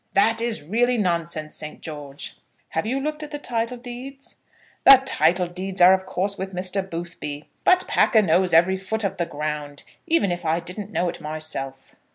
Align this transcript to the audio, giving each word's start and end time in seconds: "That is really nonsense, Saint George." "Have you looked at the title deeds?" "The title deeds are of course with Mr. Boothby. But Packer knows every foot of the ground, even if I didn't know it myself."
"That 0.13 0.41
is 0.41 0.63
really 0.63 0.97
nonsense, 0.97 1.55
Saint 1.57 1.79
George." 1.79 2.35
"Have 2.69 2.87
you 2.87 2.99
looked 2.99 3.21
at 3.21 3.29
the 3.29 3.37
title 3.37 3.77
deeds?" 3.77 4.37
"The 4.83 4.99
title 5.05 5.45
deeds 5.45 5.79
are 5.79 5.93
of 5.93 6.07
course 6.07 6.39
with 6.39 6.55
Mr. 6.55 6.81
Boothby. 6.81 7.47
But 7.63 7.87
Packer 7.87 8.23
knows 8.23 8.51
every 8.51 8.77
foot 8.77 9.03
of 9.03 9.17
the 9.17 9.27
ground, 9.27 9.83
even 10.07 10.31
if 10.31 10.43
I 10.43 10.59
didn't 10.59 10.89
know 10.91 11.07
it 11.07 11.21
myself." 11.21 11.95